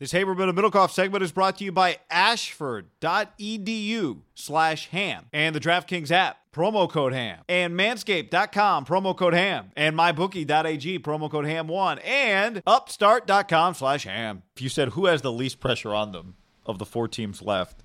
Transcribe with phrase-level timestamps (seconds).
[0.00, 5.60] This Haberman and Middlekauff segment is brought to you by ashford.edu slash ham and the
[5.60, 12.04] DraftKings app, promo code ham, and manscaped.com, promo code ham, and mybookie.ag, promo code ham1,
[12.04, 14.42] and upstart.com slash ham.
[14.56, 16.34] If you said who has the least pressure on them
[16.66, 17.84] of the four teams left,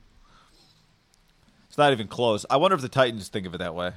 [1.67, 2.43] it's not even close.
[2.49, 3.91] I wonder if the Titans think of it that way.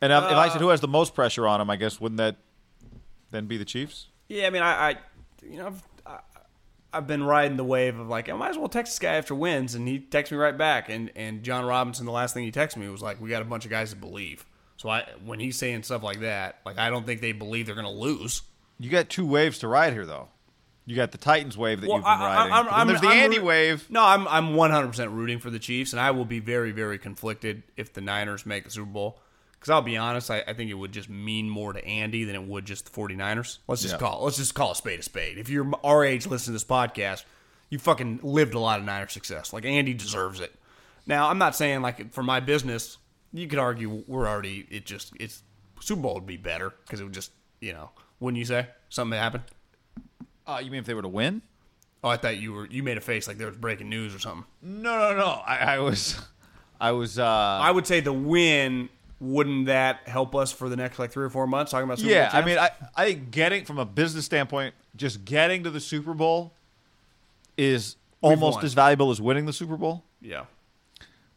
[0.00, 2.00] And if, if I said uh, who has the most pressure on them, I guess
[2.00, 2.36] wouldn't that
[3.30, 4.06] then be the Chiefs?
[4.28, 4.96] Yeah, I mean, I, I
[5.42, 6.18] you know, I've, I,
[6.92, 9.34] I've been riding the wave of like, I might as well text this guy after
[9.34, 10.88] wins, and he texts me right back.
[10.88, 13.44] And and John Robinson, the last thing he texted me was like, we got a
[13.44, 14.46] bunch of guys that believe.
[14.76, 17.74] So I, when he's saying stuff like that, like I don't think they believe they're
[17.74, 18.42] going to lose.
[18.78, 20.28] You got two waves to ride here, though.
[20.86, 22.64] You got the Titans wave that Well, you've been I- I- riding.
[22.66, 23.86] Then I'm- there's the I'm Andy wave.
[23.90, 27.62] No, I'm I'm 100% rooting for the Chiefs, and I will be very very conflicted
[27.76, 29.20] if the Niners make the Super Bowl.
[29.58, 32.34] Because I'll be honest, I, I think it would just mean more to Andy than
[32.36, 33.58] it would just the 49ers.
[33.66, 33.98] Let's just Yeah.
[33.98, 35.36] call let's just call a spade a spade.
[35.38, 37.24] If you're our age, listening to this podcast,
[37.70, 39.52] you fucking lived a lot of Niner success.
[39.52, 40.54] Like Andy deserves it.
[41.06, 42.98] Now, I'm not saying like for my business,
[43.32, 45.42] you could argue we're already it just it's
[45.80, 49.18] Super Bowl would be better because it would just you know wouldn't you say something
[49.18, 49.44] happened?
[50.46, 51.42] Uh, you mean if they were to win?
[52.02, 54.18] Oh, I thought you were you made a face like there was breaking news or
[54.20, 54.44] something.
[54.62, 55.26] No, no, no.
[55.44, 56.18] I, I was,
[56.80, 57.18] I was.
[57.18, 58.88] uh I would say the win
[59.20, 62.12] wouldn't that help us for the next like three or four months talking about Super
[62.12, 65.70] Yeah, Bowl I mean, I, I think getting from a business standpoint, just getting to
[65.70, 66.52] the Super Bowl
[67.56, 68.64] is We've almost won.
[68.64, 70.04] as valuable as winning the Super Bowl.
[70.20, 70.44] yeah.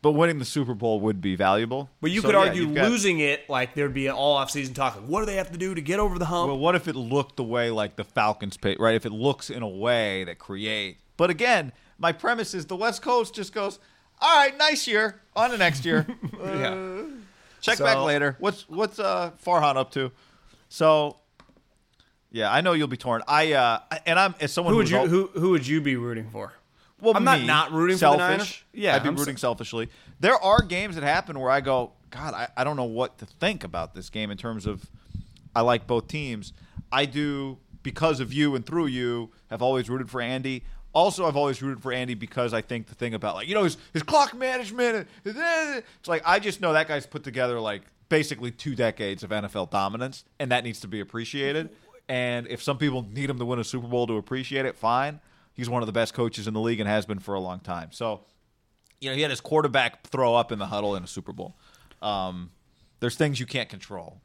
[0.03, 1.87] But winning the Super Bowl would be valuable.
[2.01, 4.49] But you So, could yeah, argue got- losing it like there'd be an all off
[4.49, 4.95] season talk.
[4.95, 6.47] Like, what do they have to do to get over the hump?
[6.47, 8.95] Well, what if it looked the way like the Falcons pay, right?
[8.95, 10.97] If it looks in a way that create.
[11.17, 13.77] But again, my premise is the West Coast just goes,
[14.19, 16.07] all right, nice year, on to next year.
[16.43, 16.69] yeah.
[16.73, 17.00] Uh,
[17.61, 18.35] Check So- back later.
[18.39, 20.11] What's what's uh Farhan up to?
[20.69, 21.17] So
[22.31, 23.21] yeah, I know you'll be torn.
[23.27, 25.95] I uh and I'm as someone Who would you al- who who would you be
[25.95, 26.53] rooting for?
[26.99, 28.65] well, I'm not me, not rooting for selfish.
[28.73, 29.89] Yeah, I'd be I'm rooting s- selfishly.
[30.19, 33.25] There are games that happen where I go, God, I, I don't know what to
[33.25, 34.85] think about this game in terms of
[35.55, 36.53] I like both teams.
[36.91, 40.63] I do because of you and through you have always rooted for Andy.
[40.93, 43.63] Also, I've always rooted for Andy because I think the thing about like you know
[43.63, 45.07] his his clock management.
[45.25, 49.71] It's like I just know that guy's put together like basically two decades of NFL
[49.71, 51.69] dominance, and that needs to be appreciated.
[52.09, 55.21] And if some people need him to win a Super Bowl to appreciate it, fine.
[55.53, 57.59] He's one of the best coaches in the league and has been for a long
[57.59, 57.89] time.
[57.91, 58.25] So,
[58.99, 61.55] you know, he had his quarterback throw up in the huddle in a Super Bowl.
[62.01, 62.51] Um,
[62.99, 64.21] there's things you can't control.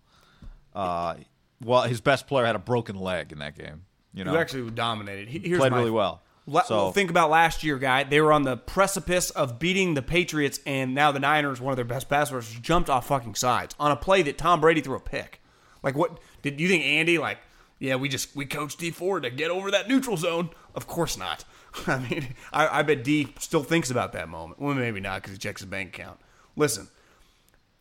[0.75, 1.15] Uh,
[1.63, 3.83] well, his best player had a broken leg in that game.
[4.15, 5.29] You know, Who actually dominated?
[5.29, 6.23] He- Here's played my- really well.
[6.47, 8.05] La- So- think about last year, guy.
[8.05, 11.77] They were on the precipice of beating the Patriots, and now the Niners, one of
[11.77, 14.95] their best pass rushers, jumped off fucking sides on a play that Tom Brady threw
[14.97, 15.41] a pick.
[15.83, 17.19] Like, what did you think, Andy?
[17.19, 17.39] Like,
[17.81, 20.51] yeah, we just we coached Dee Ford to get over that neutral zone.
[20.75, 21.45] Of course not.
[21.87, 24.61] I mean, I, I bet D still thinks about that moment.
[24.61, 26.19] Well, maybe not because he checks his bank account.
[26.55, 26.89] Listen,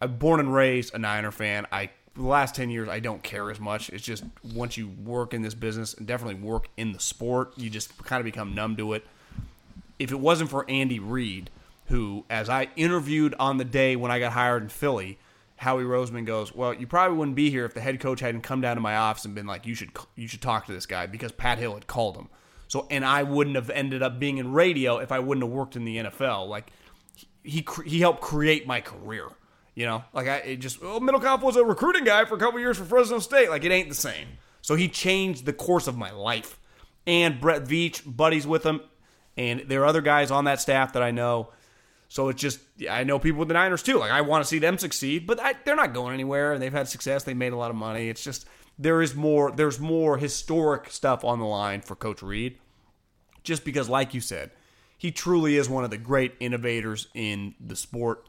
[0.01, 1.65] I'm born and raised a Niner fan.
[1.71, 3.89] I the last ten years I don't care as much.
[3.89, 4.23] It's just
[4.53, 8.19] once you work in this business and definitely work in the sport, you just kind
[8.19, 9.05] of become numb to it.
[9.99, 11.49] If it wasn't for Andy Reid,
[11.87, 15.17] who, as I interviewed on the day when I got hired in Philly,
[15.57, 18.61] Howie Roseman goes, "Well, you probably wouldn't be here if the head coach hadn't come
[18.61, 21.05] down to my office and been like, you should you should talk to this guy
[21.05, 22.29] because Pat Hill had called him."
[22.67, 25.75] So, and I wouldn't have ended up being in radio if I wouldn't have worked
[25.75, 26.47] in the NFL.
[26.47, 26.71] Like
[27.43, 29.27] he he helped create my career.
[29.75, 32.77] You know, like I just well, Middlekauff was a recruiting guy for a couple years
[32.77, 33.49] for Fresno State.
[33.49, 34.27] Like it ain't the same.
[34.61, 36.57] So he changed the course of my life.
[37.05, 38.81] And Brett Veach, buddies with him,
[39.37, 41.49] and there are other guys on that staff that I know.
[42.07, 43.99] So it's just I know people with the Niners too.
[43.99, 46.71] Like I want to see them succeed, but I, they're not going anywhere, and they've
[46.71, 47.23] had success.
[47.23, 48.09] They made a lot of money.
[48.09, 48.47] It's just
[48.79, 49.51] there is more.
[49.51, 52.57] There's more historic stuff on the line for Coach Reid,
[53.43, 54.51] just because, like you said,
[54.97, 58.27] he truly is one of the great innovators in the sport,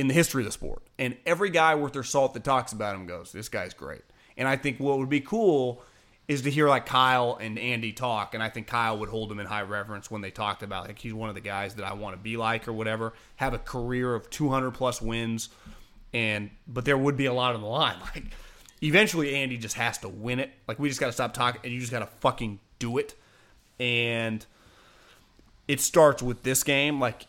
[0.00, 0.82] in the history of the sport.
[0.98, 4.00] And every guy worth their salt that talks about him goes, "This guy's great."
[4.34, 5.82] And I think what would be cool
[6.26, 9.38] is to hear like Kyle and Andy talk, and I think Kyle would hold him
[9.40, 11.92] in high reverence when they talked about like he's one of the guys that I
[11.92, 13.12] want to be like or whatever.
[13.36, 15.50] Have a career of 200 plus wins,
[16.14, 17.98] and but there would be a lot on the line.
[18.14, 18.24] Like
[18.82, 20.50] eventually, Andy just has to win it.
[20.66, 23.14] Like we just got to stop talking, and you just got to fucking do it.
[23.78, 24.46] And
[25.68, 26.98] it starts with this game.
[27.00, 27.26] Like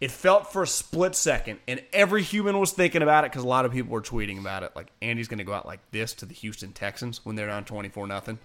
[0.00, 3.48] it felt for a split second, and every human was thinking about it because a
[3.48, 4.72] lot of people were tweeting about it.
[4.74, 7.64] Like Andy's going to go out like this to the Houston Texans when they're down
[7.64, 8.38] twenty four nothing,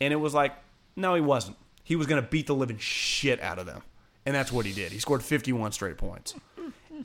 [0.00, 0.54] and it was like,
[0.96, 1.56] no, he wasn't.
[1.82, 3.82] He was going to beat the living shit out of them,
[4.26, 4.92] and that's what he did.
[4.92, 6.34] He scored fifty one straight points,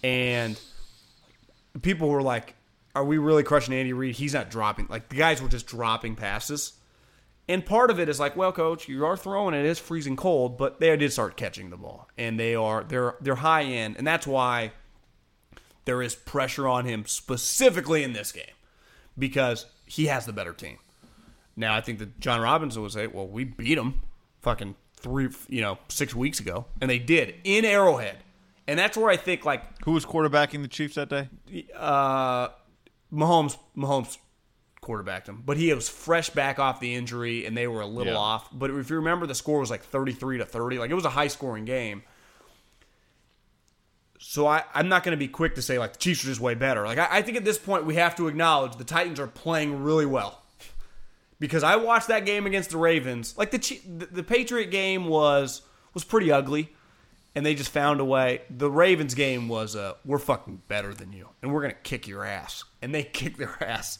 [0.03, 0.59] and
[1.81, 2.55] people were like,
[2.93, 4.15] "Are we really crushing Andy Reid?
[4.15, 4.87] He's not dropping.
[4.89, 6.73] Like the guys were just dropping passes."
[7.47, 9.59] And part of it is like, well, coach, you are throwing it.
[9.59, 13.15] It is freezing cold, but they did start catching the ball, and they are they're
[13.21, 14.71] they're high end, and that's why
[15.85, 18.43] there is pressure on him specifically in this game
[19.17, 20.77] because he has the better team.
[21.55, 24.01] Now, I think that John Robinson would say, well, we beat them
[24.41, 28.17] fucking three, you know, six weeks ago, and they did in Arrowhead,
[28.67, 31.29] and that's where I think like Who was quarterbacking the Chiefs that day?
[31.75, 32.47] uh,
[33.13, 34.17] Mahomes Mahomes
[34.85, 38.13] quarterbacked him, but he was fresh back off the injury, and they were a little
[38.13, 38.19] Yeah.
[38.19, 38.47] off.
[38.53, 40.77] But if you remember, the score was like thirty three to thirty.
[40.79, 42.03] Like it was a high scoring game.
[44.19, 46.39] So I, I'm not going to be quick to say like the Chiefs are just
[46.41, 46.85] way better.
[46.85, 49.83] Like I, I think at this point we have to acknowledge the Titans are playing
[49.83, 50.41] really well
[51.39, 53.37] because I watched that game against the Ravens.
[53.37, 55.61] Like the the, the Patriot game was
[55.93, 56.73] was pretty ugly,
[57.35, 58.41] and they just found a way.
[58.49, 62.23] The Ravens game was uh, we're fucking better than you, and we're gonna kick your
[62.25, 63.99] ass, and they kicked their ass.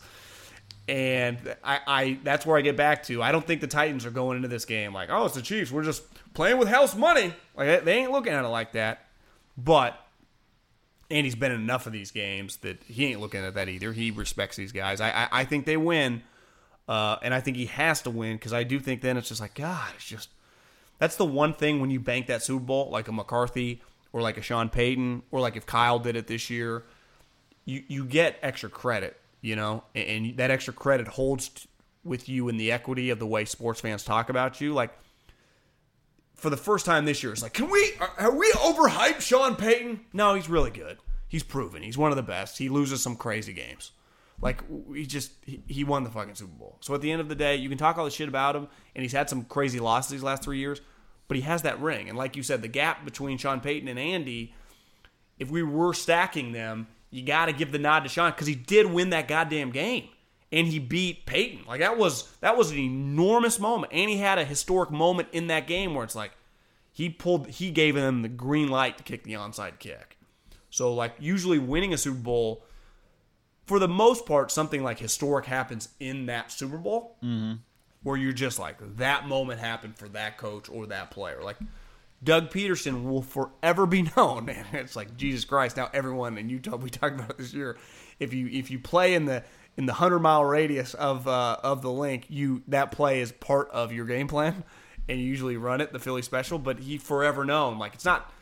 [0.87, 3.23] And I, I that's where I get back to.
[3.23, 5.71] I don't think the Titans are going into this game like, oh, it's the Chiefs.
[5.71, 6.03] We're just
[6.33, 7.33] playing with house money.
[7.55, 9.05] Like they ain't looking at it like that.
[9.57, 9.99] But
[11.09, 13.93] Andy's been in enough of these games that he ain't looking at that either.
[13.93, 15.01] He respects these guys.
[15.01, 16.21] I I, I think they win,
[16.87, 19.41] uh, and I think he has to win because I do think then it's just
[19.41, 19.91] like God.
[19.95, 20.29] It's just
[20.99, 23.81] that's the one thing when you bank that Super Bowl like a McCarthy
[24.13, 26.83] or like a Sean Payton or like if Kyle did it this year,
[27.65, 31.69] you you get extra credit, you know, and, and that extra credit holds t-
[32.03, 34.73] with you in the equity of the way sports fans talk about you.
[34.73, 34.97] Like
[36.33, 39.55] for the first time this year, it's like, can we are, are we overhyped Sean
[39.55, 40.01] Payton?
[40.13, 40.97] No, he's really good.
[41.27, 41.83] He's proven.
[41.83, 42.57] He's one of the best.
[42.57, 43.91] He loses some crazy games.
[44.41, 44.63] Like
[44.93, 46.77] he just he, he won the fucking Super Bowl.
[46.81, 48.67] So at the end of the day, you can talk all the shit about him,
[48.95, 50.81] and he's had some crazy losses these last three years,
[51.27, 52.09] but he has that ring.
[52.09, 54.55] And like you said, the gap between Sean Payton and Andy,
[55.37, 58.55] if we were stacking them, you got to give the nod to Sean because he
[58.55, 60.09] did win that goddamn game,
[60.51, 61.65] and he beat Peyton.
[61.65, 65.47] Like that was that was an enormous moment, and he had a historic moment in
[65.47, 66.31] that game where it's like
[66.91, 70.17] he pulled he gave them the green light to kick the onside kick.
[70.69, 72.65] So like usually winning a Super Bowl,
[73.65, 77.53] for the most part, something like historic happens in that Super Bowl, mm-hmm.
[78.03, 81.41] where you're just like that moment happened for that coach or that player.
[81.41, 81.57] Like
[82.25, 85.77] Doug Pederson will forever be known, and it's like Jesus Christ.
[85.77, 87.77] Now everyone in Utah, we talked about this year.
[88.19, 89.43] If you if you play in the
[89.77, 93.69] in the hundred mile radius of uh, of the Linc, you that play is part
[93.71, 94.63] of your game plan,
[95.07, 96.57] and you usually run it the Philly special.
[96.59, 97.77] But he forever known.
[97.77, 98.33] Like it's not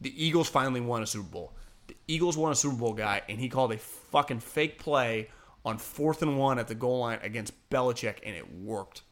[0.00, 1.52] the Eagles finally won a Super Bowl.
[1.88, 5.28] The Eagles won a Super Bowl guy, and he called a fucking fake play
[5.64, 9.02] on fourth and one at the goal line against Belichick, and it worked.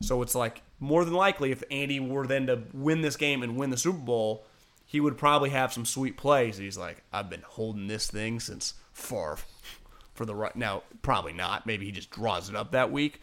[0.00, 3.56] So it's like more than likely, if Andy were then to win this game and
[3.56, 4.44] win the Super Bowl,
[4.86, 6.56] he would probably have some sweet plays.
[6.56, 9.38] He's like, I've been holding this thing since Favre
[10.14, 10.56] for the right.
[10.56, 11.66] Now, probably not.
[11.66, 13.20] Maybe he just draws it up that week,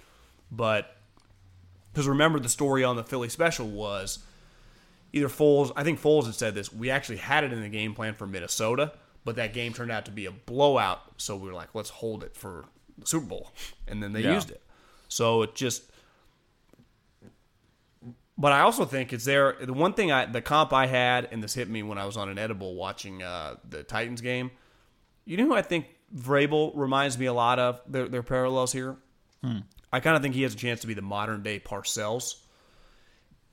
[0.51, 0.95] but
[1.91, 4.19] because remember the story on the Philly special was
[5.13, 5.71] either Foles.
[5.75, 6.71] I think Foles had said this.
[6.71, 8.93] We actually had it in the game plan for Minnesota,
[9.25, 11.01] but that game turned out to be a blowout.
[11.17, 12.65] So we were like, let's hold it for
[12.99, 13.51] the Super Bowl,
[13.87, 14.35] and then they Yeah.
[14.35, 14.61] used it.
[15.07, 15.83] So it just.
[18.37, 19.55] But I also think it's there.
[19.59, 22.17] The one thing I, the comp I had, and this hit me when I was
[22.17, 24.51] on an edible watching uh, the Titans game.
[25.25, 27.81] You know who I think Vrabel reminds me a lot of?
[27.87, 28.95] Their, their parallels here.
[29.91, 32.35] I kind of think he has a chance to be the modern day Parcells.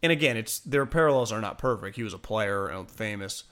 [0.02, 1.96] And again, it's their parallels are not perfect.
[1.96, 3.44] He was a player and famous,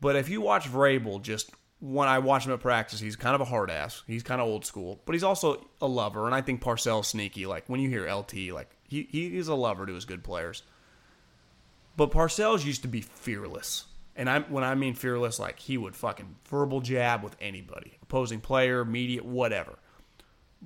[0.00, 3.40] but if you watch Vrabel, just when I watch him at practice, he's kind of
[3.40, 4.02] a hard ass.
[4.06, 6.26] He's kind of old school, but he's also a lover.
[6.26, 7.46] And I think Parcells sneaky.
[7.46, 10.62] Like when you hear LT, like he he is a lover to his good players.
[11.98, 13.84] But Parcells used to be fearless.
[14.14, 18.40] And I when I mean fearless, like he would fucking verbal jab with anybody, opposing
[18.40, 19.74] player, media, whatever.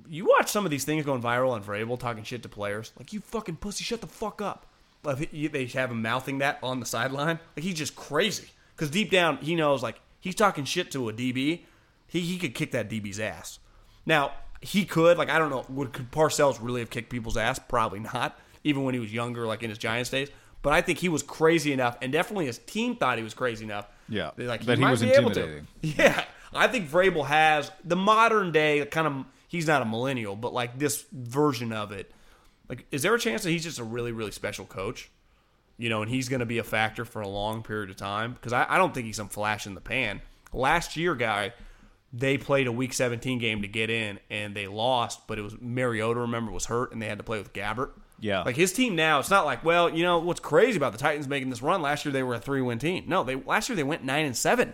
[0.07, 3.13] You watch some of these things going viral on Vrabel talking shit to players, like
[3.13, 4.67] you fucking pussy, shut the fuck up.
[5.03, 8.49] Like he- they have him mouthing that on the sideline, like he's just crazy.
[8.75, 11.61] Because deep down, he knows like he's talking shit to a DB,
[12.05, 13.57] he he could kick that DB's ass.
[14.05, 17.57] Now he could, like I don't know, would could Parcells really have kicked people's ass?
[17.57, 18.39] Probably not.
[18.63, 20.29] Even when he was younger, like in his Giants days.
[20.63, 23.65] But I think he was crazy enough, and definitely his team thought he was crazy
[23.65, 23.85] enough.
[24.09, 25.41] Yeah, like that he was be able to.
[25.41, 25.67] intimidating.
[25.81, 29.25] Yeah, I think Vrabel has the modern day kind of.
[29.49, 32.11] He's not a millennial, but like this version of it.
[32.69, 35.11] Like, is there a chance that he's just a really, really special coach?
[35.77, 38.33] You know, and he's going to be a factor for a long period of time
[38.33, 40.21] because I, I don't think he's some flash in the pan.
[40.53, 41.53] Last year, guy,
[42.13, 45.59] they played a Week 17 game to get in and they lost, but it was
[45.59, 46.21] Mariota.
[46.21, 47.89] Remember was hurt and they had to play with Gabbert.
[48.23, 48.41] Yeah.
[48.43, 49.19] like his team now.
[49.19, 51.81] It's not like well, you know what's crazy about the Titans making this run?
[51.81, 53.03] Last year they were a three win team.
[53.07, 54.73] No, they last year they went nine and seven.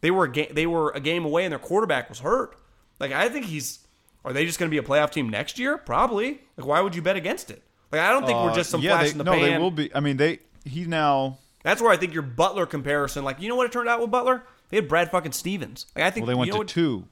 [0.00, 2.56] They were a ga- they were a game away and their quarterback was hurt.
[2.98, 3.80] Like I think he's.
[4.24, 5.78] Are they just going to be a playoff team next year?
[5.78, 6.40] Probably.
[6.56, 7.62] Like why would you bet against it?
[7.92, 9.42] Like I don't think we're Uh, just some yeah, flash they, in the no, pan.
[9.42, 9.94] they will be.
[9.94, 11.38] I mean, they he now.
[11.62, 14.10] That's where I think your Butler comparison, like you know what it turned out with
[14.10, 14.42] Butler?
[14.70, 15.86] They had Brad fucking Stevens.
[15.94, 17.08] Like I think Well, they went you know to what- two.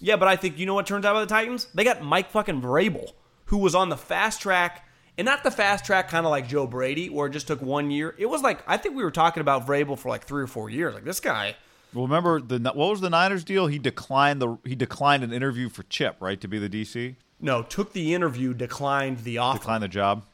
[0.00, 1.68] Yeah, but I think you know what turns out with the Titans?
[1.74, 3.10] They got Mike fucking Vrabel,
[3.46, 4.88] who was on the fast track,
[5.20, 7.90] and not the fast track kind of like Joe Brady, where it just took one
[7.90, 8.14] year.
[8.16, 10.70] It was like I think we were talking about Vrabel for like three or four
[10.70, 10.94] years.
[10.94, 11.56] Like this guy,
[11.92, 13.66] Well, remember the what was the Niners deal?
[13.66, 17.16] He declined the he declined an interview for Chip, right, to be the DC.
[17.38, 19.58] no, took the interview, declined the offer.
[19.58, 20.24] Declined the job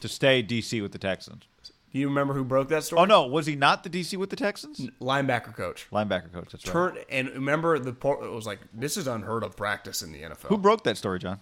[0.00, 1.44] to stay DC with the Texans.
[1.92, 3.02] Do you remember who broke that story?
[3.02, 4.88] Oh no, was he not the DC with the Texans?
[5.02, 5.86] linebacker coach.
[5.92, 6.52] Linebacker coach.
[6.52, 6.72] That's right.
[6.72, 10.46] Turn and remember the it was like this is unheard of practice in the NFL.
[10.46, 11.40] Who broke that story, John?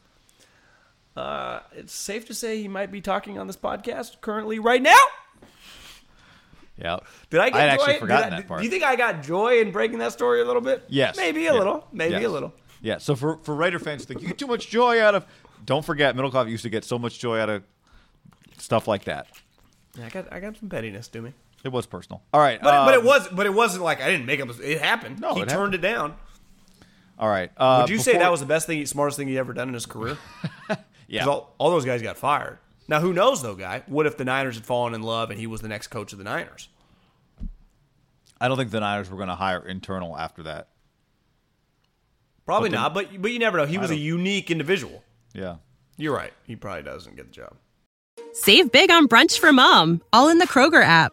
[1.19, 4.97] Uh, it's safe to say he might be talking on this podcast currently right now.
[6.77, 6.99] Yeah.
[7.31, 7.83] Did I get I'd joy?
[7.83, 8.61] actually forgotten I- that part.
[8.61, 10.85] Do you think I got joy in breaking that story a little bit?
[10.89, 11.17] Yes.
[11.17, 11.59] Maybe a Yeah.
[11.59, 11.89] little.
[11.93, 12.25] Maybe Yes.
[12.25, 12.55] a little.
[12.81, 12.99] Yeah.
[12.99, 15.27] So for for Raider fans, think you get too much joy out of.
[15.65, 17.65] Don't forget, Middlekauff used to get so much joy out of
[18.59, 19.27] stuff like that.
[19.97, 21.33] Yeah, I got I got some pettiness to me.
[21.65, 22.23] It was personal.
[22.33, 22.61] All right.
[22.63, 24.49] But, but it um, was but it wasn't like I didn't make up.
[24.63, 25.21] It happened.
[25.21, 26.15] No, he it turned it down.
[27.19, 27.51] All right.
[27.57, 29.75] Uh, Would you say that was the best thing, smartest thing he ever done in
[29.75, 30.17] his career?
[31.09, 31.21] Yeah.
[31.25, 32.59] 'Cause all, all those guys got fired.
[32.87, 33.83] Now who knows though, guy?
[33.87, 36.19] What if the Niners had fallen in love and he was the next coach of
[36.19, 36.69] the Niners?
[38.41, 40.69] I don't think the Niners were going to hire internal after that.
[42.47, 42.95] Probably But then- not.
[42.95, 43.67] But but you never know.
[43.67, 45.03] He was a don't- unique individual.
[45.35, 45.57] Yeah.
[45.97, 46.33] You're right.
[46.45, 47.57] He probably doesn't get the job.
[48.33, 51.13] Save big on brunch for mom, all in the Kroger app.